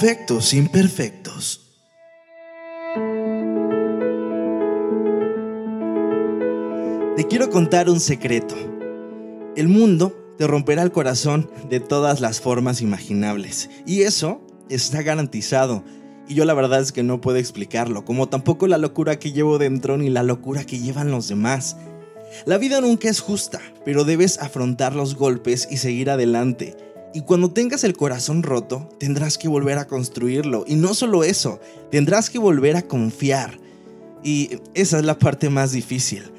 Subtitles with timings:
[0.00, 1.60] Perfectos imperfectos.
[7.16, 8.54] Te quiero contar un secreto.
[9.56, 13.70] El mundo te romperá el corazón de todas las formas imaginables.
[13.86, 15.82] Y eso está garantizado.
[16.28, 19.58] Y yo la verdad es que no puedo explicarlo, como tampoco la locura que llevo
[19.58, 21.76] dentro ni la locura que llevan los demás.
[22.46, 26.76] La vida nunca es justa, pero debes afrontar los golpes y seguir adelante.
[27.14, 30.64] Y cuando tengas el corazón roto, tendrás que volver a construirlo.
[30.66, 31.58] Y no solo eso,
[31.90, 33.58] tendrás que volver a confiar.
[34.22, 36.30] Y esa es la parte más difícil.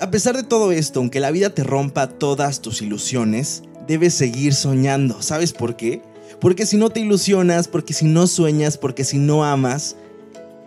[0.00, 4.54] A pesar de todo esto, aunque la vida te rompa todas tus ilusiones, debes seguir
[4.54, 5.22] soñando.
[5.22, 6.02] ¿Sabes por qué?
[6.40, 9.96] Porque si no te ilusionas, porque si no sueñas, porque si no amas,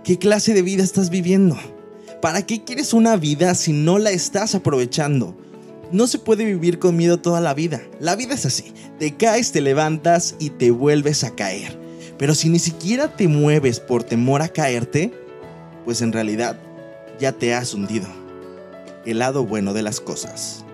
[0.03, 1.58] ¿qué clase de vida estás viviendo?
[2.22, 5.38] ¿Para qué quieres una vida si no la estás aprovechando?
[5.91, 7.81] No se puede vivir con miedo toda la vida.
[8.00, 8.73] La vida es así.
[9.00, 11.78] Te caes, te levantas y te vuelves a caer.
[12.17, 15.13] Pero si ni siquiera te mueves por temor a caerte,
[15.83, 16.58] pues en realidad
[17.19, 18.08] ya te has hundido.
[19.06, 20.65] El lado bueno de las cosas.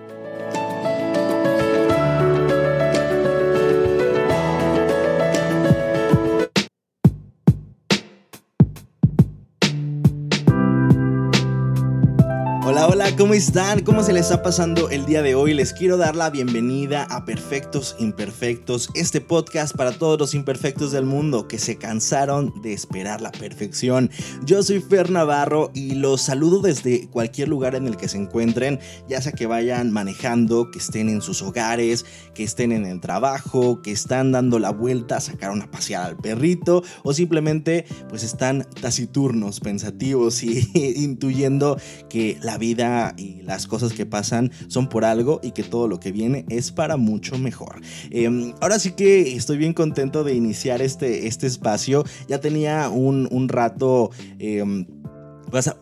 [13.10, 13.82] ¿Cómo están?
[13.82, 15.54] ¿Cómo se les está pasando el día de hoy?
[15.54, 21.04] Les quiero dar la bienvenida a Perfectos Imperfectos, este podcast para todos los imperfectos del
[21.04, 24.08] mundo que se cansaron de esperar la perfección.
[24.44, 28.78] Yo soy Fer Navarro y los saludo desde cualquier lugar en el que se encuentren,
[29.08, 33.82] ya sea que vayan manejando, que estén en sus hogares, que estén en el trabajo,
[33.82, 38.64] que están dando la vuelta a sacar una paseada al perrito o simplemente pues están
[38.80, 40.70] taciturnos, pensativos y
[41.02, 45.88] intuyendo que la vida y las cosas que pasan son por algo y que todo
[45.88, 47.80] lo que viene es para mucho mejor.
[48.10, 52.04] Em, ahora sí que estoy bien contento de iniciar este, este espacio.
[52.28, 54.10] Ya tenía un, un rato...
[54.38, 54.86] Em,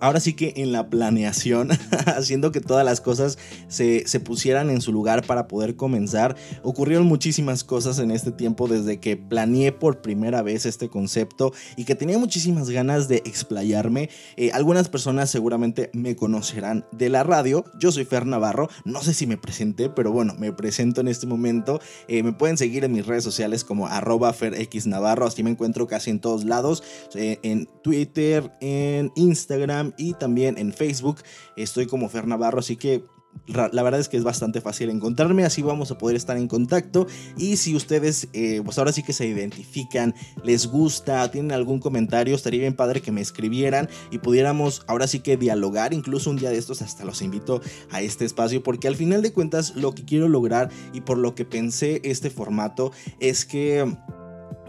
[0.00, 1.70] ahora sí que en la planeación,
[2.06, 3.38] haciendo que todas las cosas
[3.69, 8.98] se, pusieran en su lugar para poder comenzar, ocurrieron muchísimas cosas en este tiempo desde
[8.98, 14.10] que planeé por primera vez este concepto y que tenía muchísimas ganas de explayarme.
[14.36, 17.64] Eh, algunas personas seguramente me conocerán de la radio.
[17.78, 21.26] Yo soy Fer Navarro, no sé si me presenté, pero bueno, me presento en este
[21.26, 21.81] momento.
[22.08, 26.10] Eh, me pueden seguir en mis redes sociales como arroba FerXNavarro, así me encuentro casi
[26.10, 26.82] en todos lados,
[27.14, 29.59] eh, en Twitter, en Instagram
[29.97, 31.19] y también en Facebook.
[31.56, 33.04] Estoy como Fer Navarro, así que
[33.47, 37.06] la verdad es que es bastante fácil encontrarme, así vamos a poder estar en contacto.
[37.37, 42.34] Y si ustedes, eh, pues ahora sí que se identifican, les gusta, tienen algún comentario,
[42.34, 45.93] estaría bien padre que me escribieran y pudiéramos ahora sí que dialogar.
[45.93, 47.60] Incluso un día de estos, hasta los invito
[47.91, 51.34] a este espacio, porque al final de cuentas, lo que quiero lograr y por lo
[51.34, 53.97] que pensé este formato es que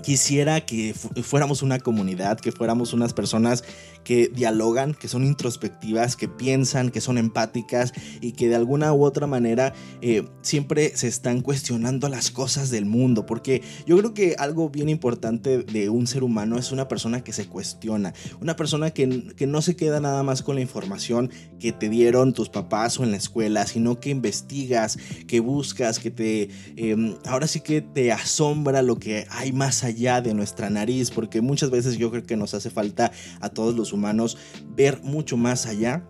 [0.02, 0.94] quisiera que
[1.24, 3.64] fuéramos una comunidad, que fuéramos unas personas
[4.04, 9.04] que dialogan, que son introspectivas, que piensan, que son empáticas y que de alguna u
[9.04, 13.26] otra manera eh, siempre se están cuestionando las cosas del mundo.
[13.26, 17.34] Porque yo creo que algo bien importante de un ser humano es una persona que
[17.34, 21.30] se cuestiona, una persona que, que no se queda nada más con la información
[21.60, 24.98] que te dieron tus papás o en la escuela, sino que investigas,
[25.28, 26.50] que buscas, que te...
[26.76, 31.12] Em, ahora sí que te asombra lo que hay más allá allá de nuestra nariz,
[31.12, 34.38] porque muchas veces yo creo que nos hace falta a todos los humanos
[34.76, 36.08] ver mucho más allá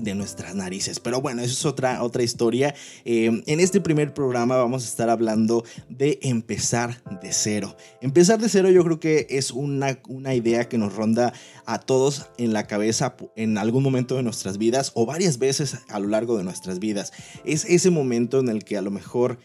[0.00, 0.98] de nuestras narices.
[0.98, 2.74] Pero bueno, eso es otra, otra historia.
[3.04, 7.76] Eh, en este primer programa vamos a estar hablando de empezar de cero.
[8.00, 11.32] Empezar de cero yo creo que es una, una idea que nos ronda
[11.66, 15.98] a todos en la cabeza en algún momento de nuestras vidas o varias veces a
[16.00, 17.12] lo largo de nuestras vidas.
[17.44, 19.38] Es ese momento en el que a lo mejor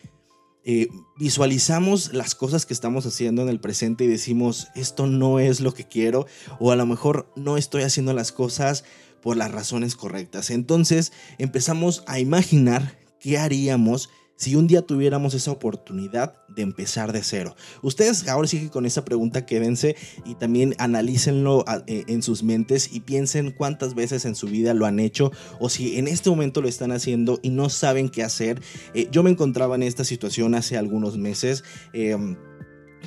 [0.68, 5.60] eh, visualizamos las cosas que estamos haciendo en el presente y decimos, esto no es
[5.60, 6.26] lo que quiero,
[6.60, 8.84] o a lo mejor no estoy haciendo las cosas
[9.22, 10.50] por las razones correctas.
[10.50, 17.24] Entonces empezamos a imaginar qué haríamos si un día tuviéramos esa oportunidad de empezar de
[17.24, 17.56] cero?
[17.82, 19.96] Ustedes ahora sí que con esa pregunta quédense
[20.26, 24.86] y también analícenlo eh, en sus mentes y piensen cuántas veces en su vida lo
[24.86, 28.62] han hecho o si en este momento lo están haciendo y no saben qué hacer.
[28.94, 32.36] Eh, yo me encontraba en esta situación hace algunos meses, em,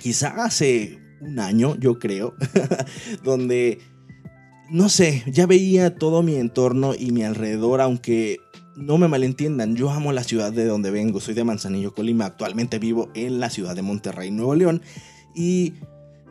[0.03, 2.35] quizá hace un año, yo creo,
[3.25, 3.79] donde
[4.71, 8.39] no sé, ya veía todo mi entorno y mi alrededor, aunque
[8.79, 12.79] no me malentiendan, yo amo la ciudad de donde vengo, soy de Manzanillo, Colima, actualmente
[12.79, 14.83] vivo en la ciudad de Monterrey, Nuevo León,
[15.35, 15.75] y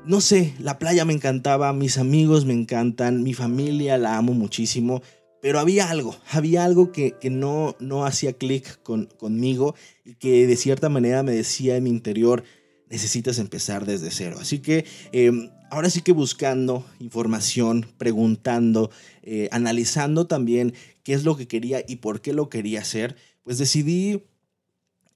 [0.06, 5.02] no sé, la playa me encantaba, mis amigos me encantan, mi familia la amo muchísimo,
[5.42, 10.56] pero había algo, había algo que, no, no hacía clic con, conmigo y que de
[10.56, 12.44] cierta manera me decía en mi interior,
[12.90, 14.38] necesitas empezar desde cero.
[14.40, 18.92] Así que em, ahora sí que buscando información, preguntando,
[19.24, 20.74] eh, analizando también
[21.04, 24.24] qué es lo que quería y por qué lo quería hacer, pues decidí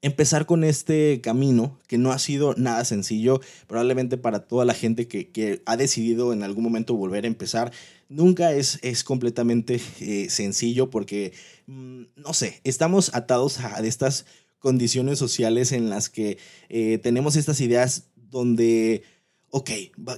[0.02, 5.08] empezar con este camino que no ha sido nada sencillo, probablemente para toda la gente
[5.08, 7.72] que, ha decidido en algún momento volver a empezar,
[8.10, 11.34] nunca es, es completamente eh, sencillo porque,
[11.68, 14.26] mm, no sé, estamos atados a estas
[14.60, 16.38] condiciones sociales en las que
[16.70, 19.04] eh, tenemos estas ideas donde
[19.52, 19.70] ok,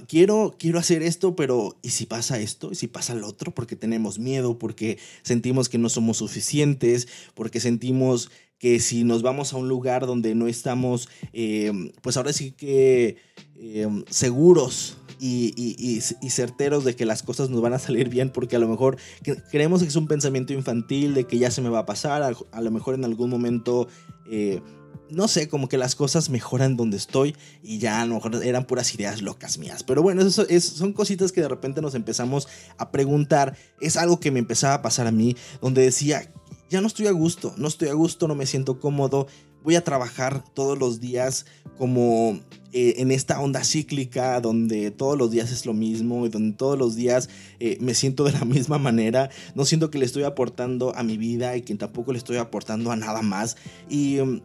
[0.06, 2.70] quiero, quiero hacer esto, pero ¿y si pasa esto?
[2.70, 3.52] ¿Y si pasa lo otro?
[3.52, 9.52] Porque tenemos miedo, porque sentimos que no somos suficientes, porque sentimos que si nos vamos
[9.52, 13.16] a un lugar donde no estamos, em, pues ahora sí que
[13.56, 16.00] em, seguros y,
[16.30, 18.98] certeros de que las cosas nos van a salir bien, porque a lo mejor
[19.50, 22.60] creemos que es un pensamiento infantil de que ya se me va a pasar, a,
[22.60, 23.88] lo mejor en algún momento...
[24.30, 24.60] Eh,
[25.10, 28.66] no sé, como que las cosas mejoran donde estoy y ya a lo mejor eran
[28.66, 29.82] puras ideas locas mías.
[29.82, 32.48] Pero bueno, eso son cositas que de repente nos empezamos
[32.78, 33.56] a preguntar.
[33.80, 36.32] Es algo que me empezaba a pasar a mí, donde decía,
[36.70, 39.26] ya no estoy a gusto, no estoy a gusto, no me siento cómodo.
[39.62, 41.46] Voy a trabajar todos los días
[41.78, 42.38] como
[42.72, 46.76] eh, en esta onda cíclica donde todos los días es lo mismo y donde todos
[46.76, 47.30] los días
[47.60, 49.30] eh, me siento de la misma manera.
[49.54, 52.90] No siento que le estoy aportando a mi vida y que tampoco le estoy aportando
[52.90, 53.56] a nada más.
[53.88, 54.42] Y mm,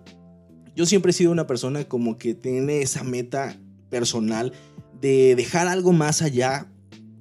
[0.79, 3.57] yo siempre he sido una persona como que tiene esa meta
[3.89, 4.53] personal
[5.01, 6.67] de dejar algo más allá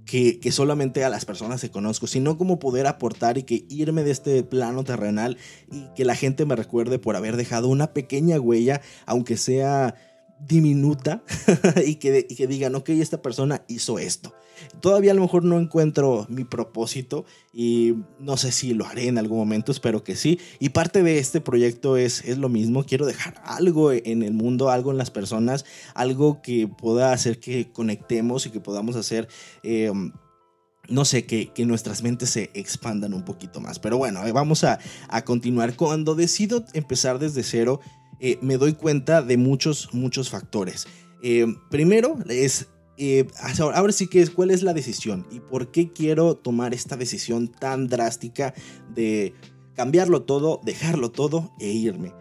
[0.04, 4.04] que, que, solamente a las personas que conozco, sino como poder aportar y que irme
[4.04, 5.38] de este plano terrenal
[5.72, 9.96] y que la gente me recuerde por haber dejado una pequeña huella, aunque sea
[10.46, 11.22] diminuta,
[11.86, 14.34] y, que, y que digan, ok, esta persona hizo esto.
[14.80, 19.18] Todavía a lo mejor no encuentro mi propósito y no sé si lo haré en
[19.18, 20.38] algún momento, espero que sí.
[20.58, 24.70] Y parte de este proyecto es, es lo mismo, quiero dejar algo en el mundo,
[24.70, 25.64] algo en las personas,
[25.94, 29.28] algo que pueda hacer que conectemos y que podamos hacer...
[29.62, 29.92] Eh,
[30.90, 33.78] no sé, que, que, nuestras mentes se expandan un poquito más.
[33.78, 35.76] Pero bueno, eh, vamos a, a continuar.
[35.76, 37.80] Cuando decido empezar desde cero,
[38.20, 40.86] eh, me doy cuenta de muchos, muchos factores.
[41.70, 42.68] primero es
[43.00, 43.28] eh,
[43.74, 47.46] ahora sí que es cuál es la decisión y por qué quiero tomar esta decisión
[47.46, 48.54] tan drástica
[48.92, 49.34] de
[49.74, 52.12] cambiarlo todo, dejarlo todo e irme.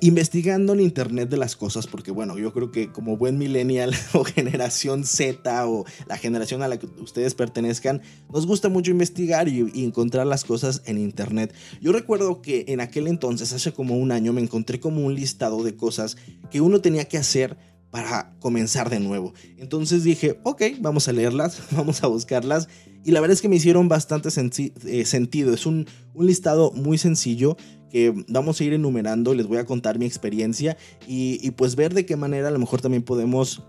[0.00, 4.24] Investigando en Internet de las cosas, porque bueno, yo creo que como buen millennial o
[4.24, 8.02] generación Z o la generación a la que ustedes pertenezcan,
[8.32, 11.54] nos gusta mucho investigar y, y encontrar las cosas en Internet.
[11.80, 15.62] Yo recuerdo que en aquel entonces, hace como un año, me encontré como un listado
[15.62, 16.16] de cosas
[16.50, 17.56] que uno tenía que hacer
[17.90, 19.32] para comenzar de nuevo.
[19.56, 22.68] Entonces dije, ok, vamos a leerlas, vamos a buscarlas.
[23.04, 25.54] Y la verdad es que me hicieron bastante eh, sentido.
[25.54, 27.56] Es un, listado muy sencillo
[27.90, 29.34] que vamos a ir enumerando.
[29.34, 30.76] Les voy a contar mi experiencia
[31.06, 33.64] y, pues ver de qué manera a lo mejor también podemos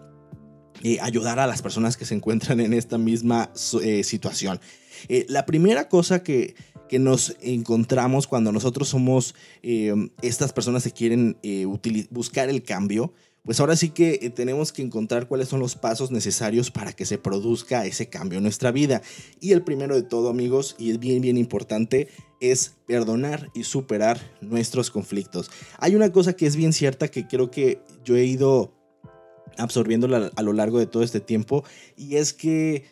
[0.83, 3.51] eh, ayudar a las personas que se encuentran en esta misma
[3.81, 4.59] eh, situación.
[5.27, 6.55] la primera cosa que,
[6.87, 9.35] que nos encontramos cuando nosotros somos
[10.21, 11.37] estas personas que quieren
[12.11, 16.11] buscar el cambio pues ahora sí que eh, tenemos que encontrar cuáles son los pasos
[16.11, 19.01] necesarios para que se produzca ese cambio en nuestra vida.
[19.39, 24.19] Y el primero de todo, amigos, y es bien, bien importante, es perdonar y superar
[24.41, 25.51] nuestros conflictos.
[25.77, 28.73] Hay una cosa que es bien cierta que creo que yo he ido
[29.57, 31.63] absorbiéndola a lo largo de todo este tiempo,
[31.97, 32.85] y es que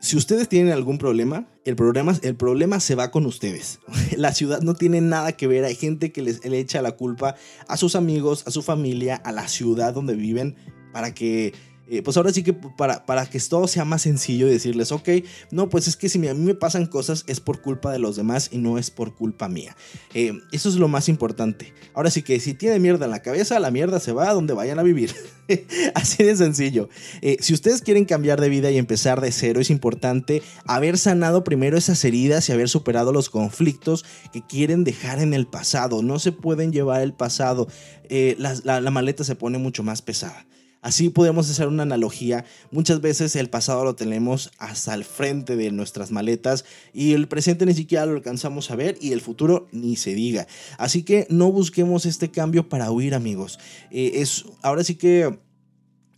[0.00, 3.80] si ustedes tienen algún problema, el problema, el problema se va con ustedes.
[4.16, 5.64] La ciudad no tiene nada que ver.
[5.64, 7.36] Hay gente que les, le echa la culpa
[7.68, 10.56] a sus amigos, a su familia, a la ciudad donde viven
[10.92, 11.52] para que
[11.90, 15.08] eh, pues ahora sí que para, para que todo sea más sencillo y decirles, ok,
[15.50, 18.14] no, pues es que si a mí me pasan cosas es por culpa de los
[18.14, 19.76] demás y no es por culpa mía.
[20.14, 21.74] Eh, eso es lo más importante.
[21.92, 24.54] Ahora sí que si tiene mierda en la cabeza, la mierda se va a donde
[24.54, 25.12] vayan a vivir.
[25.94, 26.88] Así de sencillo.
[27.22, 31.42] Eh, si ustedes quieren cambiar de vida y empezar de cero, es importante haber sanado
[31.42, 36.02] primero esas heridas y haber superado los conflictos que quieren dejar en el pasado.
[36.02, 37.66] No se pueden llevar el pasado.
[38.08, 40.46] la maleta se pone mucho más pesada.
[40.82, 42.44] Así podemos hacer una analogía.
[42.70, 47.66] Muchas veces el pasado lo tenemos hasta el frente de nuestras maletas y el presente
[47.66, 50.46] ni siquiera lo alcanzamos a ver y el futuro ni se diga.
[50.78, 53.58] Así que no busquemos este cambio para huir amigos.
[53.90, 55.38] Eh, es, ahora sí que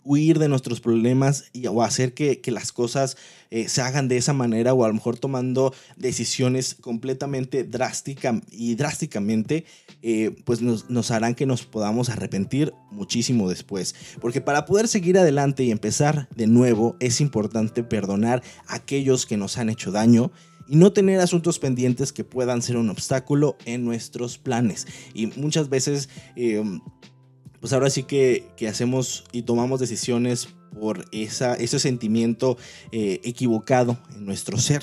[0.04, 3.16] huir de nuestros problemas y, o hacer que, las cosas
[3.50, 8.74] eh, se hagan de esa manera o a lo mejor tomando decisiones completamente drásticas y
[8.74, 9.64] drásticamente,
[10.02, 13.94] eh, pues nos, nos, harán que nos podamos arrepentir muchísimo después.
[14.20, 19.36] Porque para poder seguir adelante y empezar de nuevo es importante perdonar a aquellos que
[19.36, 20.30] nos han hecho daño
[20.68, 24.86] y no tener asuntos pendientes que puedan ser un obstáculo en nuestros planes.
[25.14, 26.08] Y muchas veces...
[26.36, 26.62] Eh,
[27.62, 32.58] pues ahora sí que, hacemos y tomamos decisiones por esa, ese sentimiento
[32.90, 34.82] eh, equivocado en nuestro ser,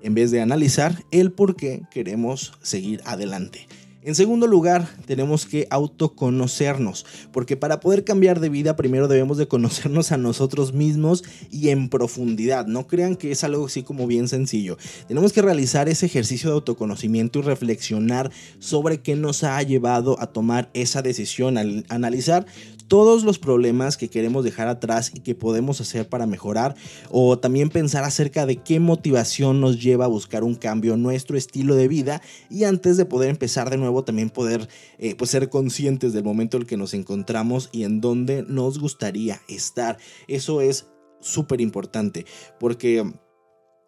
[0.00, 3.66] en vez de analizar el por qué queremos seguir adelante.
[4.02, 9.46] En segundo lugar, tenemos que autoconocernos, porque para poder cambiar de vida primero debemos de
[9.46, 12.66] conocernos a nosotros mismos y en profundidad.
[12.66, 14.78] No crean que es algo así como bien sencillo.
[15.06, 20.28] Tenemos que realizar ese ejercicio de autoconocimiento y reflexionar sobre qué nos ha llevado a
[20.28, 22.46] tomar esa decisión, al analizar
[22.90, 26.74] todos los problemas que queremos dejar atrás y que podemos hacer para mejorar
[27.08, 31.36] o también pensar acerca de qué motivación nos lleva a buscar un cambio en nuestro
[31.36, 32.20] estilo de vida
[32.50, 34.68] y antes de poder empezar de nuevo también poder
[34.98, 38.80] eh, pues ser conscientes del momento en el que nos encontramos y en dónde nos
[38.80, 39.96] gustaría estar.
[40.26, 40.88] Eso es
[41.20, 42.26] súper importante
[42.58, 43.08] porque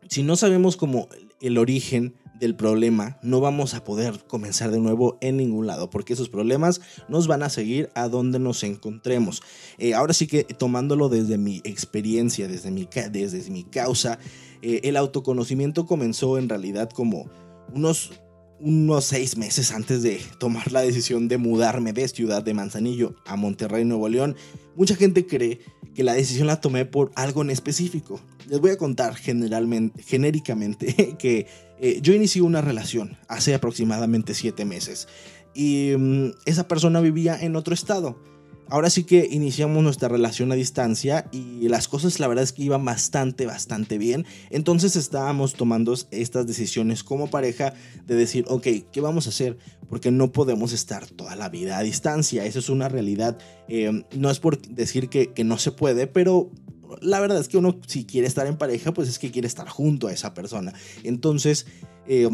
[0.08, 1.08] si no sabemos como
[1.40, 6.12] el origen del problema, no vamos a poder comenzar de nuevo en ningún lado, porque
[6.12, 9.42] esos problemas nos van a seguir a donde nos encontremos.
[9.78, 14.18] Eh, ahora sí que tomándolo desde mi experiencia, desde mi, desde mi causa,
[14.60, 17.30] eh, el autoconocimiento comenzó en realidad como
[17.72, 18.10] unos
[18.62, 23.34] unos seis meses antes de tomar la decisión de mudarme de Ciudad de Manzanillo a
[23.34, 24.36] Monterrey, Nuevo León,
[24.76, 25.60] mucha gente cree
[25.94, 28.20] que la decisión la tomé por algo en específico.
[28.48, 31.46] Les voy a contar generalmente, genéricamente que
[31.80, 35.08] eh, yo inicié una relación hace aproximadamente siete meses
[35.54, 38.22] y mm, esa persona vivía en otro estado.
[38.72, 42.62] Ahora sí que iniciamos nuestra relación a distancia y las cosas la verdad es que
[42.62, 44.24] iban bastante, bastante bien.
[44.48, 47.74] Entonces estábamos tomando estas decisiones como pareja
[48.06, 49.58] de decir, ok, ¿qué vamos a hacer?
[49.90, 52.46] Porque no podemos estar toda la vida a distancia.
[52.46, 53.36] Eso es una realidad.
[53.68, 56.50] Eh, no es por decir que, no se puede, pero
[57.02, 59.68] la verdad es que uno si quiere estar en pareja, pues es que quiere estar
[59.68, 60.72] junto a esa persona.
[61.04, 61.66] Entonces,
[62.06, 62.30] eh,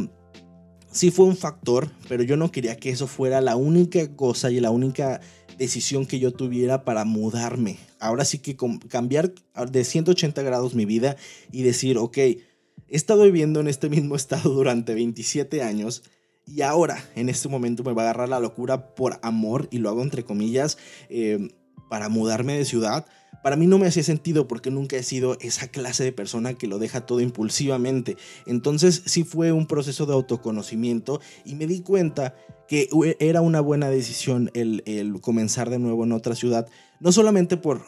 [0.93, 4.61] sí fue un factor, pero yo no quería que eso fuera la única cosa y
[4.61, 5.21] la única
[5.59, 7.79] decisión que yo tuviera para mudarme.
[7.99, 8.57] Ahora sí que
[8.89, 9.35] cambiar
[9.71, 11.17] de 180 grados mi vida
[11.53, 12.41] y decir, ok, he
[12.89, 16.05] estado viviendo en este mismo estado durante 27 años
[16.47, 19.91] y ahora en este momento me va a agarrar la locura por amor y lo
[19.91, 20.79] hago entre comillas
[21.11, 21.51] eh,
[21.91, 23.07] para mudarme de ciudad
[23.43, 26.67] para mí no me hacía sentido porque nunca he sido esa clase de persona que
[26.67, 28.17] lo deja todo impulsivamente.
[28.47, 32.35] Entonces sí fue un proceso de autoconocimiento y me di cuenta
[32.67, 34.83] que era una buena decisión el,
[35.23, 36.69] comenzar de nuevo en otra ciudad,
[37.01, 37.81] no solamente por,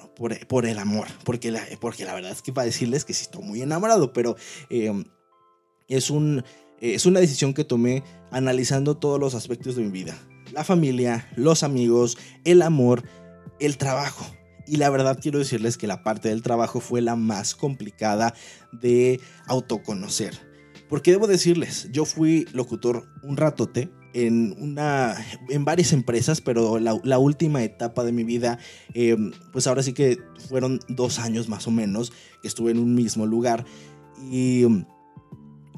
[0.65, 1.65] el amor, porque la,
[2.15, 4.37] verdad es que para decirles que sí estoy muy enamorado, pero
[4.71, 5.05] em,
[5.89, 6.45] es una
[7.21, 10.17] decisión que tomé analizando todos los aspectos de mi vida.
[10.53, 13.05] La familia, los amigos, el amor,
[13.59, 14.25] el trabajo.
[14.67, 18.35] Y la verdad quiero decirles que la parte del trabajo fue la más complicada
[18.73, 20.39] de autoconocer.
[20.89, 25.17] Porque debo decirles, yo fui locutor un ratote en, una,
[25.49, 28.59] en varias empresas, pero la, última etapa de mi vida,
[28.95, 29.17] eh,
[29.53, 32.13] pues ahora sí que fueron dos años más o menos
[32.43, 33.65] que estuve en un mismo lugar.
[34.31, 34.65] Y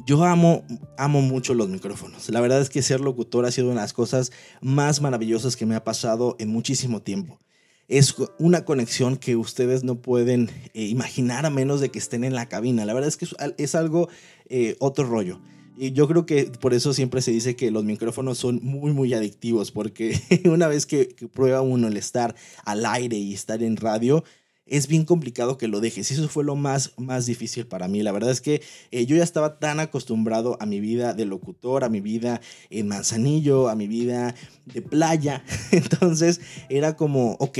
[0.07, 0.65] yo amo,
[0.97, 2.31] amo mucho los micrófonos.
[2.31, 5.67] La verdad es que ser locutor ha sido una de las cosas más maravillosas que
[5.67, 7.39] me ha pasado en muchísimo tiempo
[7.89, 12.35] es una conexión que ustedes no pueden eh, imaginar a menos de que estén en
[12.35, 12.85] la cabina.
[12.85, 13.27] La verdad es que
[13.59, 14.09] es, algo
[14.49, 15.41] eh, otro rollo.
[15.77, 19.12] Y yo creo que por eso siempre se dice que los micrófonos son muy, muy
[19.15, 22.35] adictivos, porque una vez que, que prueba uno el estar
[22.65, 24.25] al aire y estar en radio,
[24.66, 26.11] es bien complicado que lo dejes.
[26.11, 28.02] Y eso fue lo más, más difícil para mí.
[28.02, 31.85] La verdad es que eh, yo ya estaba tan acostumbrado a mi vida de locutor,
[31.85, 32.40] a mi vida
[32.71, 34.35] en Manzanillo, a mi vida
[34.66, 35.45] de playa.
[35.73, 37.59] Entonces era como, ok,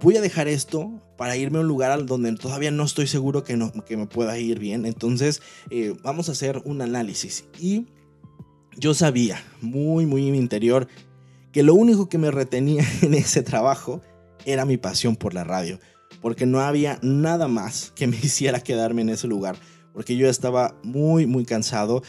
[0.00, 3.56] voy a dejar esto para irme a un lugar donde todavía no estoy seguro que,
[3.56, 4.86] no, que me pueda ir bien.
[4.86, 7.44] Entonces eh, vamos a hacer un análisis.
[7.60, 7.86] Y
[8.76, 10.88] yo sabía muy, muy en mi interior
[11.52, 14.00] que lo único que me retenía en ese trabajo
[14.44, 15.78] era mi pasión por la radio
[16.26, 19.54] porque no había nada más que me hiciera quedarme en ese lugar,
[19.92, 22.02] porque yo estaba muy, muy cansado,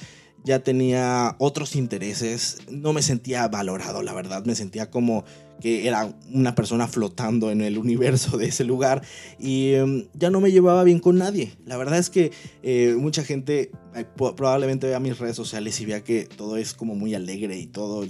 [0.43, 5.24] ya tenía otros intereses, no me sentía valorado, la verdad, me sentía como
[5.62, 9.03] que era una persona flotando en el universo de ese lugar
[9.38, 11.53] y em, ya no me llevaba bien con nadie.
[11.63, 12.31] La verdad es que
[12.63, 16.95] eh, mucha gente eh, probablemente vea mis redes sociales y vea que todo es como
[16.95, 18.03] muy alegre y todo,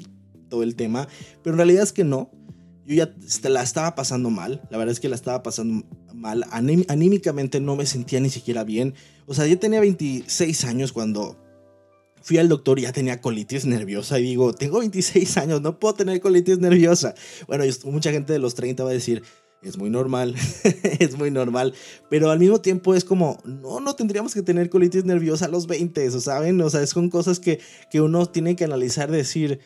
[0.47, 1.09] todo el tema,
[1.43, 2.31] pero en realidad es que no
[2.87, 7.59] yo ya la estaba pasando mal, la verdad es que la estaba pasando mal, anímicamente
[7.59, 8.93] no me sentía ni siquiera bien,
[9.25, 11.37] o sea, yo tenía 26 años cuando
[12.21, 15.95] fui al doctor y ya tenía colitis nerviosa y digo, tengo 26 años, no puedo
[15.95, 17.13] tener colitis nerviosa.
[17.47, 19.23] Bueno, mucha gente de los 30 va a decir,
[19.61, 20.35] es muy normal,
[20.99, 21.73] es muy normal,
[22.09, 25.67] pero al mismo tiempo es como, no, no tendríamos que tener colitis nerviosa a los
[25.67, 26.61] 20, ¿saben?
[26.61, 29.59] O sea, es con cosas que, que uno tiene que analizar, decir,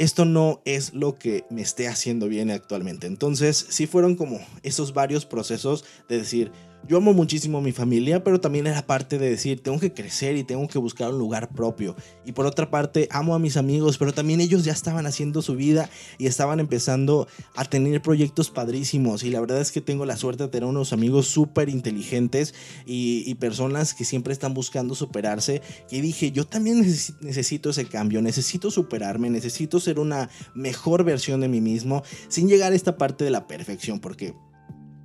[0.00, 3.06] esto no es lo que me esté haciendo bien actualmente.
[3.06, 6.52] Entonces, sí fueron como esos varios procesos de decir,
[6.88, 10.36] yo amo muchísimo a mi familia, pero también era parte de decir, tengo que crecer
[10.36, 11.94] y tengo que buscar un lugar propio.
[12.24, 15.54] Y por otra parte, amo a mis amigos, pero también ellos ya estaban haciendo su
[15.54, 19.22] vida y estaban empezando a tener proyectos padrísimos.
[19.22, 22.54] Y la verdad es que tengo la suerte de tener unos amigos súper inteligentes
[22.86, 25.62] y, personas que siempre están buscando superarse.
[25.90, 26.80] Y dije, yo también
[27.20, 32.72] necesito ese cambio, necesito superarme, necesito ser una mejor versión de mí mismo sin llegar
[32.72, 34.34] a esta parte de la perfección, porque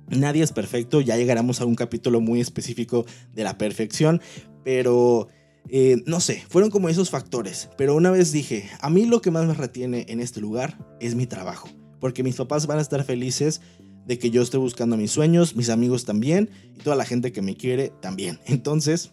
[0.08, 4.20] Nadie es perfecto, ya llegaremos a un capítulo muy específico de la perfección,
[4.64, 5.28] pero
[5.68, 7.68] eh, no sé, fueron como esos factores.
[7.76, 11.14] Pero una vez dije, a mí lo que más me retiene en este lugar es
[11.14, 11.68] mi trabajo,
[12.00, 13.60] porque mis papás van a estar felices
[14.06, 17.42] de que yo esté buscando mis sueños, mis amigos también, y toda la gente que
[17.42, 18.38] me quiere también.
[18.46, 19.12] Entonces,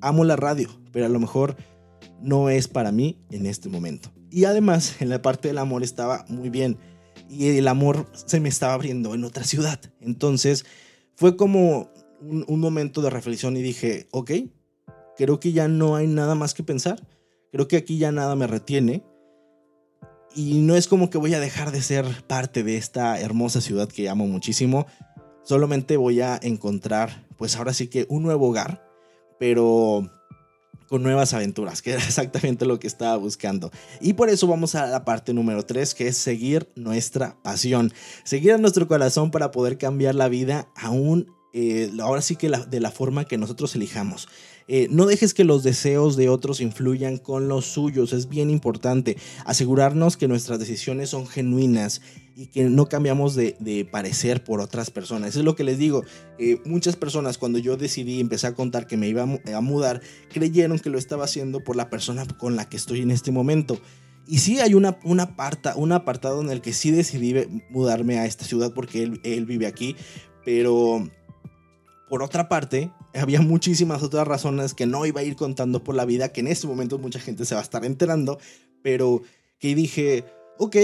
[0.00, 1.56] amo la radio, pero a lo mejor
[2.22, 4.12] no es para mí en este momento.
[4.30, 6.78] Y además, en la parte del amor estaba muy bien
[7.28, 9.80] y el amor se me estaba abriendo en otra ciudad.
[10.00, 10.64] Entonces
[11.16, 11.90] fue como
[12.20, 14.30] un, momento de reflexión y dije, ok,
[15.16, 17.06] creo que ya no hay nada más que pensar.
[17.52, 19.04] Creo que aquí ya nada me retiene.
[20.34, 23.88] Y no es como que voy a dejar de ser parte de esta hermosa ciudad
[23.88, 24.86] que amo muchísimo.
[25.44, 28.84] Solamente voy a encontrar, pues ahora sí que un nuevo hogar.
[29.38, 30.10] Pero
[30.88, 33.70] con nuevas aventuras, que era exactamente lo que estaba buscando.
[34.00, 37.92] Y por eso vamos a la parte número 3, que es seguir nuestra pasión.
[38.24, 42.80] Seguir a nuestro corazón para poder cambiar la vida aún, eh, ahora sí que de
[42.80, 44.28] la forma que nosotros elijamos.
[44.66, 49.16] Eh, no dejes que los deseos de otros influyan con los suyos, es bien importante.
[49.44, 52.00] Asegurarnos que nuestras decisiones son genuinas
[52.36, 55.30] y que no cambiamos de, parecer por otras personas.
[55.30, 56.02] Eso es lo que les digo.
[56.38, 60.00] Eh, muchas personas cuando yo decidí empecé a contar que me iba a, mudar,
[60.32, 63.78] creyeron que lo estaba haciendo por la persona con la que estoy en este momento.
[64.26, 65.36] Y sí hay una, una
[65.76, 67.34] un apartado en el que sí decidí
[67.68, 69.96] mudarme a esta ciudad porque él vive aquí,
[70.46, 71.06] pero
[72.08, 76.04] por otra parte, había muchísimas otras razones que no iba a ir contando por la
[76.04, 78.38] vida, que en este momento mucha gente se va a estar enterando,
[78.82, 79.22] pero
[79.58, 80.24] que dije,
[80.58, 80.76] ok,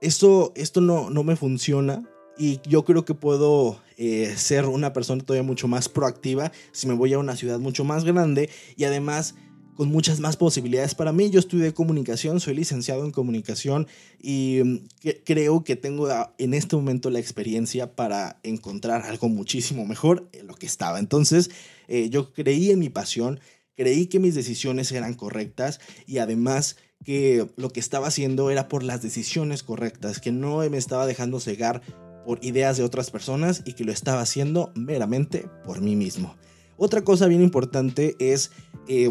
[0.00, 2.02] esto, esto no, no me funciona
[2.38, 6.94] y yo creo que puedo eh, ser una persona todavía mucho más proactiva si me
[6.94, 9.34] voy a una ciudad mucho más grande y además
[9.76, 11.30] con muchas más posibilidades para mí.
[11.30, 13.86] Yo estudié comunicación, soy licenciado en comunicación
[14.20, 14.78] y mm,
[15.24, 16.08] creo que tengo
[16.38, 20.98] en este momento la experiencia para encontrar algo muchísimo mejor en lo que estaba.
[20.98, 21.50] Entonces,
[21.88, 23.40] eh, yo creí en mi pasión,
[23.74, 28.82] creí que mis decisiones eran correctas y además que lo que estaba haciendo era por
[28.82, 31.82] las decisiones correctas, que no me estaba dejando cegar
[32.24, 36.36] por ideas de otras personas y que lo estaba haciendo meramente por mí mismo.
[36.76, 38.50] Otra cosa bien importante es...
[38.88, 39.10] Eh,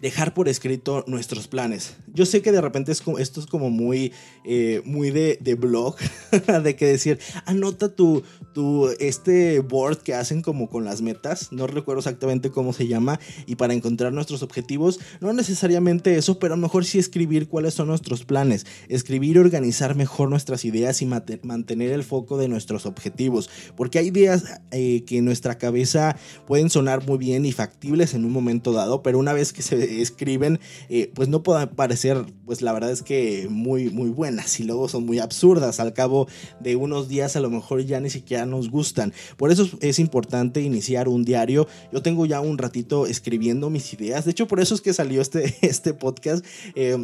[0.00, 1.96] dejar por escrito nuestros planes.
[2.14, 4.12] Yo sé que de repente es como, esto es como muy,
[4.44, 5.96] eh, muy de, blog,
[6.64, 8.22] de que decir, anota tu,
[8.54, 13.20] tu, este board que hacen como con las metas, no recuerdo exactamente cómo se llama,
[13.46, 17.74] y para encontrar nuestros objetivos, no necesariamente eso, pero a lo mejor sí escribir cuáles
[17.74, 22.86] son nuestros planes, escribir y organizar mejor nuestras ideas y mantener el foco de nuestros
[22.86, 28.14] objetivos, porque hay ideas eh, que en nuestra cabeza pueden sonar muy bien y factibles
[28.14, 31.99] en un momento dado, pero una vez que se escriben, eh, pues no pueden parecer,
[32.44, 35.80] pues la verdad es que muy, muy buenas y luego son muy absurdas.
[35.80, 36.28] Al cabo
[36.60, 39.12] de unos días a lo mejor ya ni siquiera nos gustan.
[39.36, 41.66] Por eso es importante iniciar un diario.
[41.92, 44.24] Yo tengo ya un ratito escribiendo mis ideas.
[44.24, 46.44] De hecho, por eso es que salió este, este podcast.
[46.74, 46.96] Eh,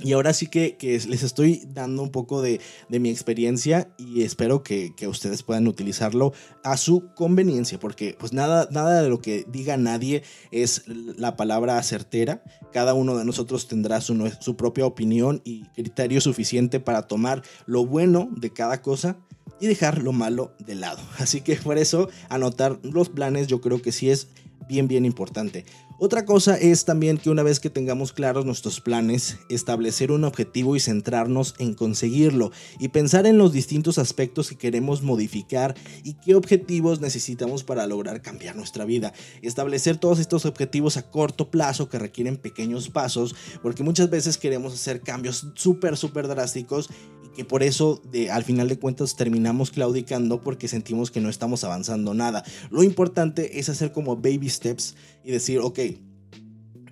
[0.00, 4.92] y ahora sí que, les estoy dando un poco de, mi experiencia y espero que,
[5.08, 6.32] ustedes puedan utilizarlo
[6.62, 11.82] a su conveniencia, porque pues nada, nada de lo que diga nadie es la palabra
[11.82, 12.42] certera.
[12.72, 17.84] Cada uno de nosotros tendrá su, su propia opinión y criterio suficiente para tomar lo
[17.86, 19.16] bueno de cada cosa
[19.60, 21.00] y dejar lo malo de lado.
[21.18, 24.28] Así que por eso anotar los planes yo creo que sí es
[24.68, 25.64] bien, bien importante.
[26.00, 30.76] Otra cosa es también que una vez que tengamos claros nuestros planes, establecer un objetivo
[30.76, 36.36] y centrarnos en conseguirlo y pensar en los distintos aspectos que queremos modificar y qué
[36.36, 39.12] objetivos necesitamos para lograr cambiar nuestra vida.
[39.42, 44.74] Establecer todos estos objetivos a corto plazo que requieren pequeños pasos porque muchas veces queremos
[44.74, 46.90] hacer cambios súper, súper drásticos
[47.34, 52.14] que por eso al final de cuentas terminamos claudicando porque sentimos que no estamos avanzando
[52.14, 52.44] nada.
[52.70, 55.78] Lo importante es hacer como baby steps y decir, ok,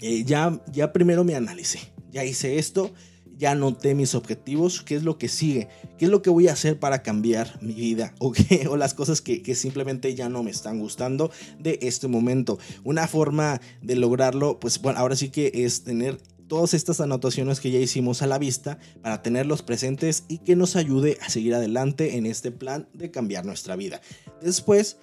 [0.01, 2.93] eh, ya, ya primero me analicé, ya hice esto,
[3.37, 5.69] ya anoté mis objetivos, qué es lo que sigue,
[5.99, 8.33] qué es lo que voy a hacer para cambiar mi vida o,
[8.69, 12.59] o las cosas que, que, simplemente ya no me están gustando de este momento.
[12.85, 16.19] Una forma de lograrlo, pues bueno, ahora sí que es tener
[16.49, 20.77] todas estas anotaciones que ya hicimos a la vista para tenerlos presentes y que nos
[20.77, 24.01] ayude a seguir adelante en este plan de cambiar nuestra vida.
[24.41, 24.99] Después,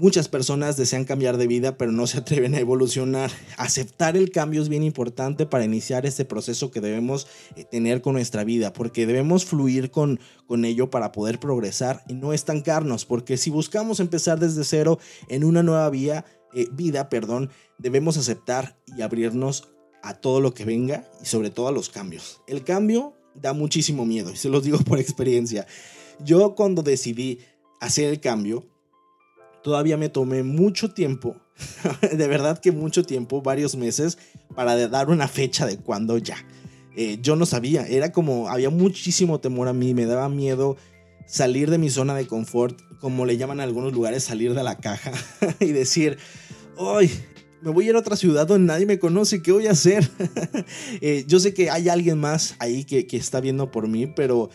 [0.00, 3.30] Muchas personas desean cambiar de vida pero no se atreven a evolucionar.
[3.58, 8.14] Aceptar el cambio es bien importante para iniciar este proceso que debemos eh, tener con
[8.14, 13.36] nuestra vida, porque debemos fluir con, con ello para poder progresar y no estancarnos, porque
[13.36, 19.68] si buscamos empezar desde cero en una nueva eh, vida, perdón, debemos aceptar y abrirnos
[20.02, 22.40] a todo lo que venga y sobre todo a los cambios.
[22.46, 25.66] El cambio da muchísimo miedo y se los digo por experiencia.
[26.24, 27.38] Yo cuando decidí
[27.80, 28.66] hacer el cambio,
[29.62, 31.36] todavía me tomé mucho tiempo,
[32.12, 34.18] de verdad que mucho tiempo, varios meses,
[34.54, 36.36] para dar una fecha de cuándo ya.
[36.96, 40.76] Eh, yo no sabía, era como, había muchísimo temor a mí, me daba miedo
[41.26, 44.78] salir de mi zona de confort, como le llaman en algunos lugares, salir de la
[44.78, 45.12] caja
[45.60, 46.18] y decir,
[46.78, 47.10] ¡ay!
[47.62, 50.08] Me voy a ir a otra ciudad donde nadie me conoce, ¿qué voy a hacer?
[51.00, 54.50] Eh, yo sé que hay alguien más ahí que, que está viendo por mí, pero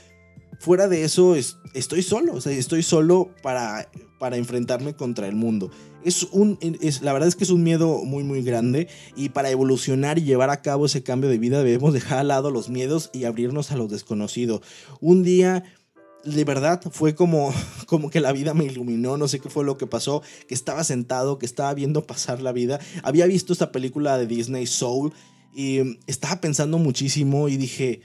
[0.59, 1.35] fuera de eso
[1.73, 3.89] estoy solo, o sea, estoy solo para,
[4.19, 5.71] para enfrentarme contra el mundo.
[6.03, 9.49] Es un, es, la verdad es que es un miedo muy muy grande y para
[9.49, 13.09] evolucionar y llevar a cabo ese cambio de vida debemos dejar al lado los miedos
[13.11, 14.61] y abrirnos a lo desconocido.
[15.01, 15.63] Un día
[16.25, 17.53] de verdad fue como,
[17.87, 20.83] como que la vida me iluminó, no sé qué fue lo que pasó, que estaba
[20.83, 22.79] sentado, que estaba viendo pasar la vida.
[23.03, 25.13] Había visto esta película de Disney Soul
[25.53, 28.01] y estaba pensando muchísimo y dije,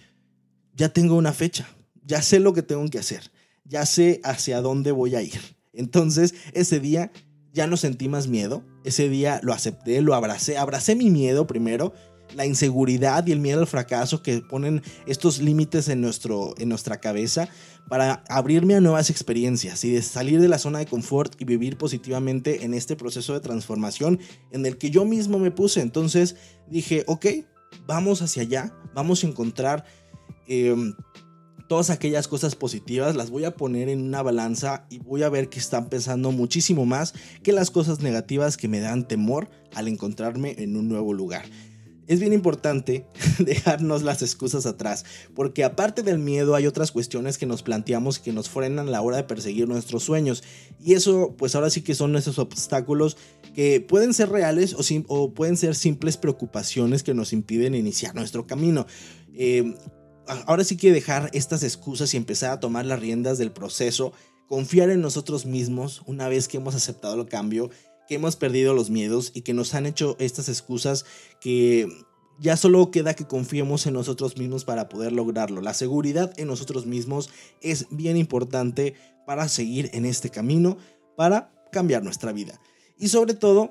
[0.75, 1.69] ya tengo una fecha,
[2.05, 3.31] ya sé lo que tengo que hacer,
[3.65, 5.41] ya sé hacia dónde voy a ir.
[5.73, 7.11] Entonces, ese día
[7.53, 11.93] ya no sentí más miedo, ese día lo acepté, lo abracé, abracé mi miedo primero,
[12.35, 17.01] la inseguridad y el miedo al fracaso que ponen estos límites en, nuestro, en nuestra
[17.01, 17.49] cabeza
[17.89, 21.77] para abrirme a nuevas experiencias y de salir de la zona de confort y vivir
[21.77, 24.21] positivamente en este proceso de transformación
[24.53, 25.81] en el que yo mismo me puse.
[25.81, 26.37] Entonces
[26.69, 27.27] dije, ok,
[27.87, 29.85] vamos hacia allá, vamos a encontrar...
[30.47, 30.95] Em,
[31.71, 35.49] todas aquellas cosas positivas las voy a poner en una balanza y voy a ver
[35.49, 37.15] que están pesando muchísimo más
[37.45, 41.45] que las cosas negativas que me dan temor al encontrarme en un nuevo lugar.
[42.11, 43.07] Es bien importante
[43.39, 48.33] dejarnos las excusas atrás, porque aparte del miedo hay otras cuestiones que nos planteamos que
[48.33, 50.43] nos frenan a la hora de perseguir nuestros sueños.
[50.81, 53.17] Y eso, pues ahora sí que son esos obstáculos
[53.55, 54.75] que pueden ser reales
[55.07, 58.89] o, pueden ser simples preocupaciones que nos impiden iniciar nuestro camino.
[59.33, 59.77] Eh,
[60.27, 64.13] ahora sí que dejar estas excusas y empezar a tomar las riendas del proceso,
[64.49, 67.71] confiar en nosotros mismos una vez que hemos aceptado el cambio,
[68.11, 71.07] que hemos perdido los miedos y que nos han hecho estas excusas
[71.41, 71.87] que
[72.41, 75.61] ya solo queda que confiemos en nosotros mismos para poder lograrlo.
[75.61, 78.95] La seguridad en nosotros mismos es bien importante
[79.29, 80.77] para seguir en este camino,
[81.17, 82.61] para cambiar nuestra vida.
[82.99, 83.71] Y sobre todo,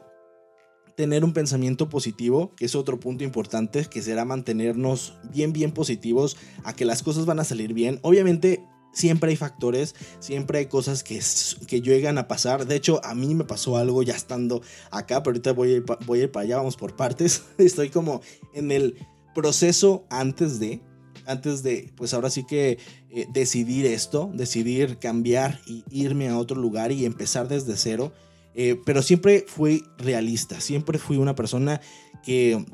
[0.95, 6.37] tener un pensamiento positivo, que es otro punto importante, que será mantenernos bien, bien positivos
[6.63, 7.99] a que las cosas van a salir bien.
[8.03, 11.21] Obviamente, siempre hay factores, siempre hay cosas que,
[11.67, 12.65] que llegan a pasar.
[12.65, 15.85] De hecho, a mí me pasó algo ya estando acá, pero ahorita voy a ir,
[16.05, 17.43] voy a ir para allá, vamos por partes.
[17.57, 18.21] Estoy como
[18.53, 18.95] en el
[19.33, 20.81] proceso antes de,
[21.25, 26.59] antes de, pues ahora sí que eh, decidir esto, decidir cambiar y irme a otro
[26.59, 28.11] lugar y empezar desde cero.
[28.55, 31.79] Eh, pero siempre fui realista, siempre fui una persona
[32.23, 32.65] que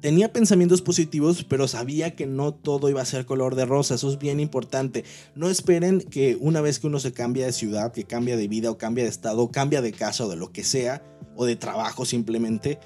[0.00, 3.94] tenía pensamientos positivos, pero sabía que no todo iba a ser color de rosa.
[3.94, 5.04] Eso es bien importante.
[5.34, 8.70] No esperen que una vez que uno se cambia de ciudad, que cambia de vida
[8.70, 11.02] o cambia de estado, cambia de casa o de lo que sea,
[11.36, 12.78] o de trabajo simplemente,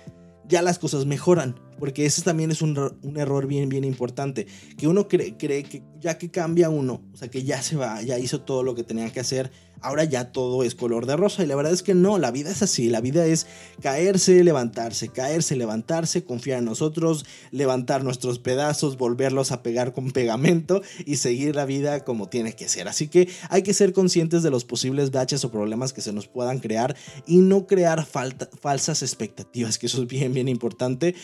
[0.48, 1.56] ya las cosas mejoran.
[1.82, 2.78] Porque ese también es un,
[3.16, 4.46] error bien, bien importante.
[4.78, 8.00] Que uno cree, cree que ya que cambia uno, o sea, que ya se va,
[8.02, 9.50] ya hizo todo lo que tenía que hacer,
[9.82, 11.42] ahora ya todo es color de rosa.
[11.42, 12.88] Y la verdad es que no, la vida es así.
[12.88, 13.46] La vida es
[13.80, 20.82] caerse, levantarse, caerse, levantarse, confiar en nosotros, levantar nuestros pedazos, volverlos a pegar con pegamento
[21.04, 22.88] y seguir la vida como tiene que ser.
[22.88, 26.28] Así que hay que ser conscientes de los posibles baches o problemas que se nos
[26.28, 31.14] puedan crear y no crear falsas expectativas, que eso es bien, bien importante.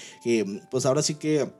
[0.70, 1.50] Pues ahora sí que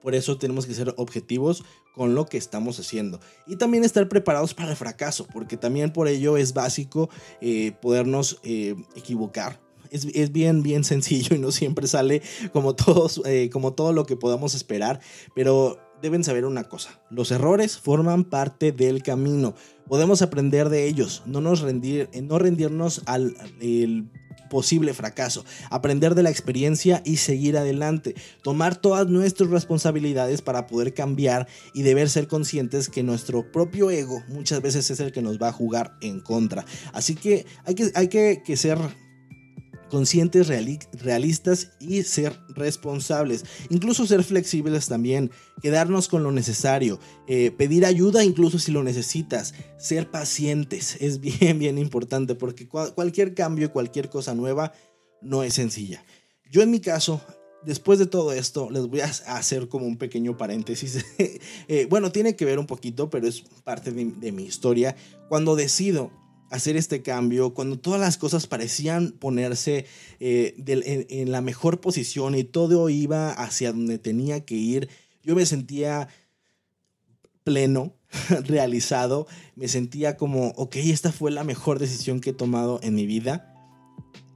[0.00, 3.20] por eso tenemos que ser objetivos con lo que estamos haciendo.
[3.46, 8.40] Y también estar preparados para el fracaso, porque también por ello es básico eh, podernos
[8.42, 9.60] eh, equivocar.
[9.90, 14.06] Es, es, bien, bien sencillo y no siempre sale como, todos, eh, como todo lo
[14.06, 15.00] que podamos esperar,
[15.34, 19.54] pero deben saber una cosa, los errores forman parte del camino,
[19.86, 23.36] podemos aprender de ellos, no, nos rendir, no rendirnos al
[24.50, 30.92] posible fracaso, aprender de la experiencia y seguir adelante, tomar todas nuestras responsabilidades para poder
[30.92, 35.38] cambiar y deber ser conscientes que nuestro propio ego muchas veces es el que nos
[35.38, 36.66] va a jugar en contra.
[36.92, 38.78] Así que hay que, hay que, que ser
[39.90, 43.44] conscientes, realistas y ser responsables.
[43.68, 49.52] Incluso ser flexibles también, quedarnos con lo necesario, eh, pedir ayuda incluso si lo necesitas,
[49.78, 54.72] ser pacientes es bien, bien importante porque cualquier cambio, cualquier cosa nueva
[55.20, 56.02] no es sencilla.
[56.50, 57.20] Yo en mi caso,
[57.64, 61.04] después de todo esto, les voy a hacer como un pequeño paréntesis.
[61.68, 64.96] Eh, bueno, tiene que ver un poquito, pero es parte de mi historia.
[65.28, 66.10] Cuando decido
[66.50, 69.86] hacer este cambio, cuando todas las cosas parecían ponerse
[70.18, 70.54] eh,
[71.08, 74.88] en, la mejor posición y todo iba hacia donde tenía que ir,
[75.22, 76.08] yo me sentía
[77.44, 77.94] pleno,
[78.44, 83.06] realizado, me sentía como, ok, esta fue la mejor decisión que he tomado en mi
[83.06, 83.54] vida.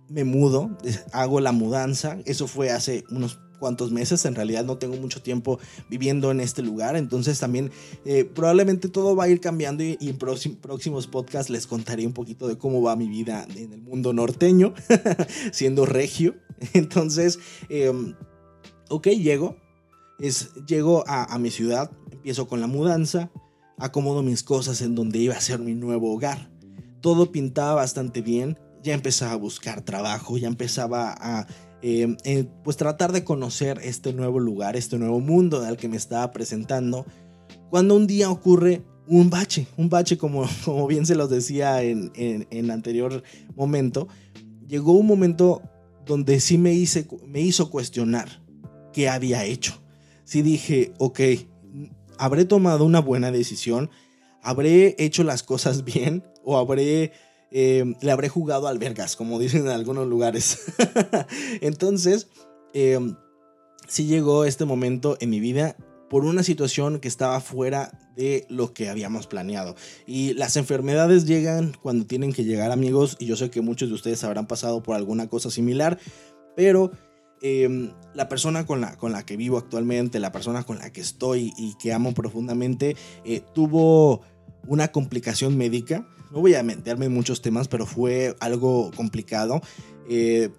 [0.09, 0.79] Me mudo,
[1.13, 5.59] hago la mudanza, eso fue hace unos cuantos meses, en realidad no tengo mucho tiempo
[5.89, 7.71] viviendo en este lugar, entonces también
[8.05, 12.49] eh, probablemente todo va a ir cambiando y, en próximos podcasts les contaré un poquito
[12.49, 14.75] de cómo va mi vida en el mundo norteño,
[15.53, 16.35] siendo regio.
[16.73, 17.39] Entonces,
[17.69, 18.15] em,
[18.89, 19.57] ok, llego,
[20.19, 23.31] es, llego a, a mi ciudad, empiezo con la mudanza,
[23.79, 26.51] acomodo mis cosas en donde iba a ser mi nuevo hogar.
[27.01, 31.47] Todo pintaba bastante bien, ya empezaba a buscar trabajo, ya empezaba a
[31.87, 35.99] Em, eh, pues tratar de conocer este nuevo lugar, este nuevo mundo al que me
[35.99, 37.05] estaba presentando,
[37.69, 42.11] cuando un día ocurre un bache, un bache como, como bien se los decía en,
[42.15, 43.23] en, anterior
[43.55, 44.09] momento,
[44.67, 45.61] llegó un momento
[46.07, 48.43] donde sí me, hice, me hizo cuestionar
[48.95, 49.75] qué había hecho.
[50.25, 51.21] Sí dije, ok,
[52.17, 53.91] habré tomado una buena decisión,
[54.43, 57.13] habré hecho las cosas bien o habré
[57.57, 60.59] Em, le habré jugado albergas, como dicen en algunos lugares.
[61.61, 62.27] Entonces,
[62.73, 62.99] eh,
[63.87, 65.77] sí llegó este momento en mi vida
[66.11, 69.77] por una situación que estaba fuera de lo que habíamos planeado.
[70.05, 73.95] Y las enfermedades llegan cuando tienen que llegar amigos y yo sé que muchos de
[73.95, 75.99] ustedes habrán pasado por alguna cosa similar,
[76.57, 76.91] pero
[77.41, 81.01] em, la persona con la, con la que vivo actualmente, la persona con la que
[81.01, 84.23] estoy y que amo profundamente, eh, tuvo
[84.67, 89.61] una complicación médica no voy a meterme en muchos temas, pero fue algo complicado.
[90.11, 90.51] Eh,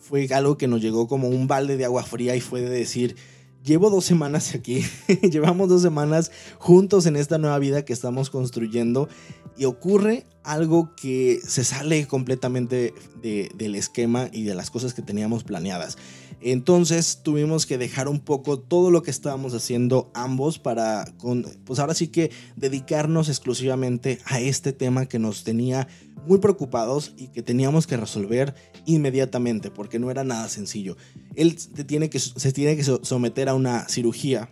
[0.00, 3.14] fue algo que nos llegó como un balde de agua fría y fue de decir,
[3.62, 4.84] llevo dos semanas aquí,
[5.30, 9.08] llevamos dos semanas juntos en esta nueva vida que estamos construyendo
[9.56, 12.92] y ocurre algo que se sale completamente
[13.22, 15.96] del esquema y de las cosas que teníamos planeadas.
[16.40, 21.78] Entonces tuvimos que dejar un poco todo lo que estábamos haciendo ambos para, con, pues
[21.78, 25.86] ahora sí que dedicarnos exclusivamente a este tema que nos tenía
[26.26, 28.54] muy preocupados y que teníamos que resolver
[28.86, 30.96] inmediatamente porque no era nada sencillo.
[31.34, 34.50] Él tiene que, se tiene que someter a una cirugía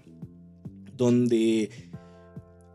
[0.97, 1.71] donde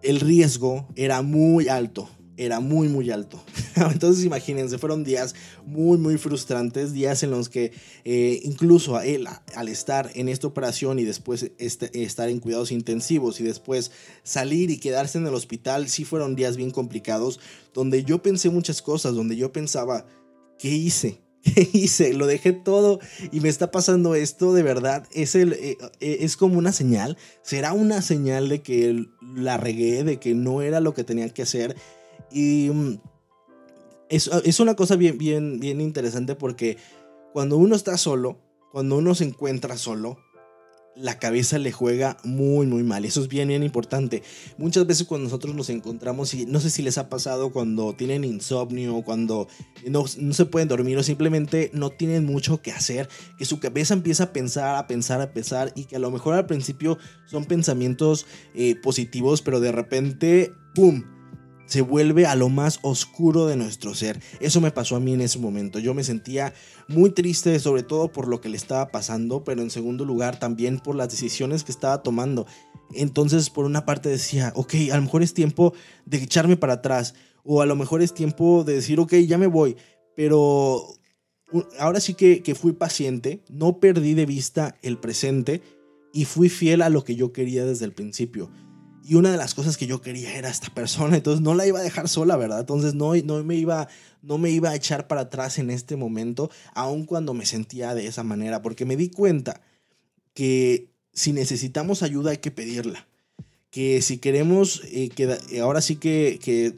[0.02, 3.44] el riesgo era muy alto era muy muy alto.
[3.76, 7.72] Entonces imagínense, fueron días muy muy frustrantes, días en los que
[8.06, 12.72] eh, incluso a él al estar en esta operación y después este, estar en cuidados
[12.72, 13.92] intensivos y después
[14.24, 17.40] salir y quedarse en el hospital, sí fueron días bien complicados,
[17.74, 20.06] donde yo pensé muchas cosas, donde yo pensaba,
[20.60, 21.22] ¿qué hice?
[21.44, 22.14] ¿Qué hice?
[22.14, 23.00] Lo dejé todo
[23.32, 27.18] y me está pasando esto, de verdad, es, el, eh, eh, es como una señal,
[27.42, 31.42] será una señal de que la regué, de que no era lo que tenía que
[31.42, 31.76] hacer
[32.34, 33.00] y mm,
[34.10, 36.78] es, es, una cosa bien, bien, bien interesante porque
[37.32, 38.40] cuando uno está solo,
[38.72, 40.18] cuando uno se encuentra solo,
[40.96, 43.06] la cabeza le juega muy, muy mal.
[43.06, 44.24] Eso es bien, bien importante.
[44.58, 48.24] Muchas veces cuando nosotros nos encontramos, y no sé si les ha pasado cuando tienen
[48.24, 49.48] insomnio, cuando
[49.88, 53.94] no, no, se pueden dormir o simplemente no tienen mucho que hacer, que su cabeza
[53.94, 57.46] empieza a pensar, a pensar, a pensar y que a lo mejor al principio son
[57.46, 61.04] pensamientos eh, positivos, pero de repente, ¡pum!
[61.66, 64.22] Se vuelve a lo más oscuro de nuestro ser.
[64.40, 65.80] Eso me pasó a mí en ese momento.
[65.80, 66.54] Yo me sentía
[66.88, 70.80] muy triste, sobre todo por lo que le estaba pasando, pero en segundo lugar también
[70.80, 72.46] por las decisiones que estaba tomando.
[72.94, 75.74] Entonces, por una parte decía, ok, a lo mejor es tiempo
[76.06, 79.48] de echarme para atrás, o a lo mejor es tiempo de decir, ok, ya me
[79.48, 79.76] voy,
[80.16, 80.86] pero
[81.80, 85.62] ahora sí que, que fui paciente, no perdí de vista el presente
[86.14, 88.50] y fui fiel a lo que yo quería desde el principio.
[89.06, 91.80] Y una de las cosas que yo quería era esta persona, entonces no la iba
[91.80, 92.62] a dejar sola, ¿verdad?
[92.62, 93.90] Entonces no, no, me, iba,
[94.22, 98.08] no me iba a echar para atrás en este momento, aun cuando me sentía de
[98.08, 99.62] esa manera, porque me di cuenta
[100.34, 103.08] que si necesitamos ayuda hay que pedirla.
[103.72, 106.76] Que si queremos, eh, que ahora sí que,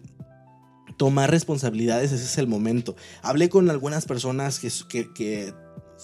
[0.98, 2.96] tomar responsabilidades, ese es el momento.
[3.22, 5.54] Hablé con algunas personas que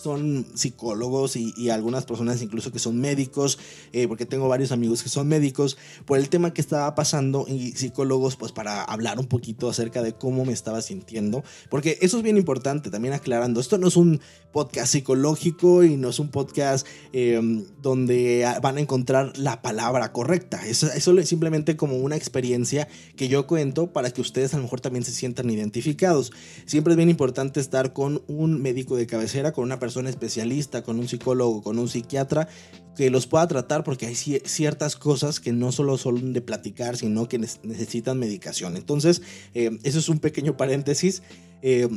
[0.02, 3.58] son psicólogos y, algunas personas incluso que son médicos,
[3.94, 7.72] eh, porque tengo varios amigos que son médicos, por el tema que estaba pasando y
[7.72, 12.24] psicólogos, pues para hablar un poquito acerca de cómo me estaba sintiendo, porque eso es
[12.24, 14.20] bien importante, también aclarando, esto no es un
[14.52, 20.66] podcast psicológico y no es un podcast em, donde van a encontrar la palabra correcta,
[20.68, 24.64] eso, eso es simplemente como una experiencia que yo cuento para que ustedes a lo
[24.64, 26.32] mejor también se sientan identificados.
[26.66, 31.00] Siempre es bien importante estar con un médico de cabecera, con una persona especialista, con
[31.00, 32.48] un psicólogo, con un psiquiatra,
[32.96, 37.28] que los pueda tratar porque hay ciertas cosas que no solo son de platicar, sino
[37.28, 38.76] que necesitan medicación.
[38.78, 39.22] Entonces,
[39.54, 41.24] eh, eso es un pequeño paréntesis.
[41.62, 41.88] Eh,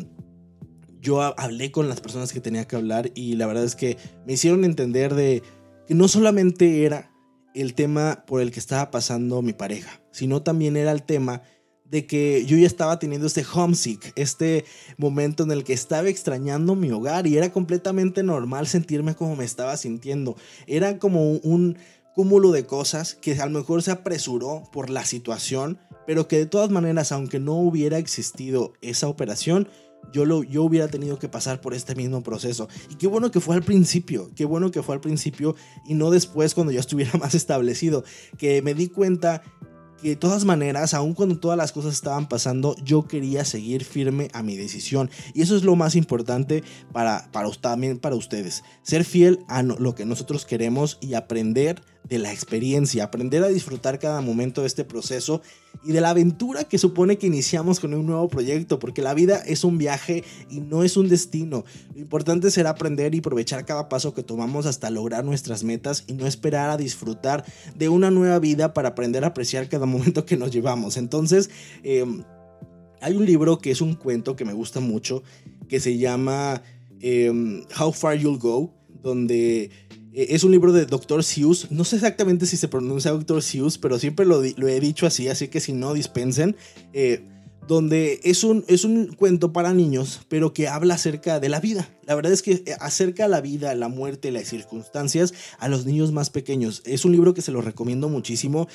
[1.01, 4.33] yo hablé con las personas que tenía que hablar y la verdad es que me
[4.33, 5.43] hicieron entender de
[5.87, 7.11] que no solamente era
[7.55, 11.43] el tema por el que estaba pasando mi pareja, sino también era el tema
[11.85, 14.64] de que yo ya estaba teniendo este homesick, este
[14.97, 19.44] momento en el que estaba extrañando mi hogar y era completamente normal sentirme como me
[19.44, 20.37] estaba sintiendo.
[20.66, 21.77] Era como un
[22.14, 26.47] cúmulo de cosas que a lo mejor se apresuró por la situación, pero que de
[26.47, 29.68] todas maneras, aunque no hubiera existido esa operación,
[30.12, 32.68] yo, lo, yo hubiera tenido que pasar por este mismo proceso.
[32.90, 36.11] Y qué bueno que fue al principio, qué bueno que fue al principio y no
[36.11, 38.05] después cuando ya estuviera más establecido,
[38.38, 39.42] que me di cuenta
[40.11, 44.43] de todas maneras, aun cuando todas las cosas estaban pasando, yo quería seguir firme a
[44.43, 45.11] mi decisión.
[45.33, 46.62] Y eso es lo más importante
[46.93, 48.64] para, para, también para ustedes.
[48.83, 53.99] Ser fiel a lo que nosotros queremos y aprender de la experiencia, aprender a disfrutar
[53.99, 55.40] cada momento de este proceso
[55.83, 59.38] y de la aventura que supone que iniciamos con un nuevo proyecto, porque la vida
[59.38, 61.64] es un viaje y no es un destino.
[61.95, 66.12] Lo importante será aprender y aprovechar cada paso que tomamos hasta lograr nuestras metas y
[66.12, 70.37] no esperar a disfrutar de una nueva vida para aprender a apreciar cada momento que
[70.37, 70.99] nos llevamos.
[70.99, 71.49] Entonces,
[71.83, 72.23] em,
[73.01, 75.23] hay un libro que es un cuento que me gusta mucho,
[75.69, 76.62] que se llama
[77.01, 79.71] em, How Far You'll Go, donde
[80.14, 81.24] es un libro de Dr.
[81.24, 81.70] Seuss.
[81.70, 83.42] No sé exactamente si se pronuncia Dr.
[83.42, 86.57] Seuss, pero siempre lo, he dicho así, así que si no, dispensen.
[86.92, 87.22] Eh,
[87.66, 91.88] donde es un, es un cuento para niños, pero que habla acerca de la vida.
[92.05, 96.12] La verdad es que eh, acerca la vida, la muerte, las circunstancias a los niños
[96.12, 96.83] más pequeños.
[96.85, 98.68] Es un libro que se lo recomiendo muchísimo.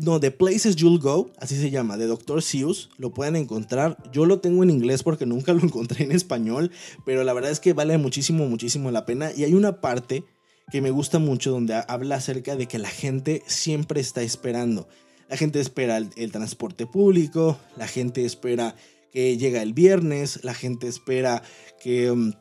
[0.00, 2.42] No, The Places You'll Go, así se llama, de Dr.
[2.42, 3.96] Seuss, lo pueden encontrar.
[4.12, 6.70] Yo lo tengo en inglés porque nunca lo encontré en español,
[7.04, 9.30] pero la verdad es que vale muchísimo, muchísimo la pena.
[9.36, 10.24] Y hay una parte
[10.70, 14.88] que me gusta mucho donde habla acerca de que la gente siempre está esperando.
[15.28, 18.76] La gente espera el, transporte público, la gente espera
[19.12, 21.42] que llegue el viernes, la gente espera
[21.82, 22.32] que um,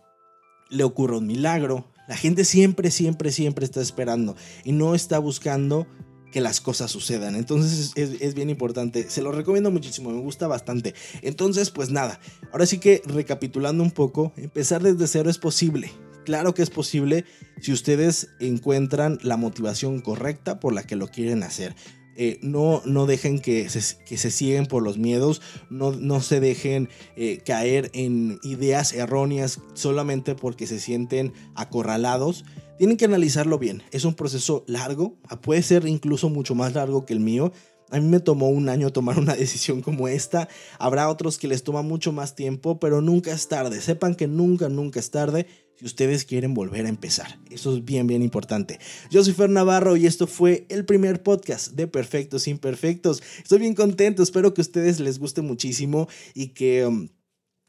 [0.69, 1.91] le ocurra un milagro.
[2.08, 5.88] La gente siempre, siempre, siempre está esperando y no está buscando
[6.36, 7.38] que las cosas sucedan.
[7.38, 9.10] Entonces es, bien importante.
[9.10, 10.93] Se lo recomiendo muchísimo, me gusta bastante.
[11.21, 12.19] Entonces, pues nada,
[12.52, 15.93] ahora sí que recapitulando un poco, empezar desde cero es posible.
[16.26, 17.24] Claro que es posible
[17.62, 21.74] si ustedes encuentran la motivación correcta por la que lo quieren hacer.
[22.17, 26.41] Eh, no, no dejen que se, que se siguen por los miedos, no, no se
[26.41, 32.43] dejen eh, caer en ideas erróneas solamente porque se sienten acorralados.
[32.78, 33.84] Tienen que analizarlo bien.
[33.92, 37.54] Es un proceso largo, puede ser incluso mucho más largo que el mío.
[37.90, 40.50] A mí me tomó un año tomar una decisión como esta.
[40.78, 43.80] Habrá otros que les toma mucho más tiempo, pero nunca es tarde.
[43.80, 47.40] Sepan que nunca, nunca es tarde si ustedes quieren volver a empezar.
[47.50, 48.80] Eso es bien, bien importante.
[49.10, 53.24] Yo soy Fer Navarro y esto fue el primer podcast de Perfectos Imperfectos.
[53.38, 57.08] Estoy bien contento, espero que a ustedes les guste muchísimo y que um,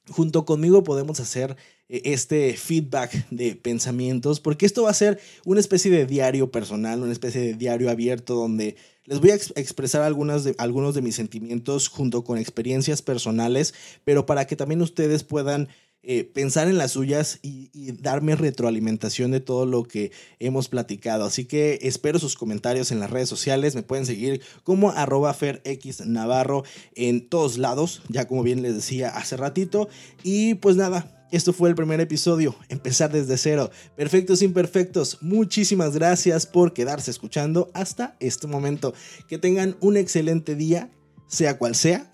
[0.08, 1.56] junto conmigo podemos hacer
[1.88, 7.12] este feedback de pensamientos, porque esto va a ser una especie de diario personal, una
[7.12, 11.88] especie de diario abierto donde les voy a expresar algunas de, algunos de mis sentimientos
[11.88, 13.72] junto con experiencias personales,
[14.04, 15.68] pero para que también ustedes puedan
[16.08, 17.66] eh, pensar en las suyas y,
[18.00, 21.24] darme retroalimentación de todo lo que hemos platicado.
[21.24, 23.74] Así que espero sus comentarios en las redes sociales.
[23.74, 26.62] Me pueden seguir como arroba ferxnavarro
[26.94, 29.88] en todos lados, ya como bien les decía hace ratito.
[30.22, 33.70] Y pues nada, esto fue el primer episodio, empezar desde cero.
[33.96, 38.94] Perfectos imperfectos, muchísimas gracias por quedarse escuchando hasta este momento.
[39.28, 40.90] Que tengan un excelente día
[41.26, 42.10] sea cual sea.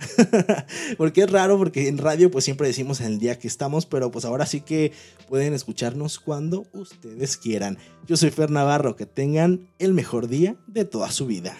[0.96, 4.24] porque es raro, porque en radio pues siempre decimos el día que estamos, pero pues
[4.24, 4.92] ahora sí que
[5.28, 7.78] pueden escucharnos cuando ustedes quieran.
[8.06, 11.56] Yo soy Fer Navarro, que tengan el mejor día de toda su vida.